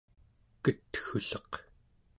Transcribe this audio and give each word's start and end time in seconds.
ketgulleq 0.63 1.51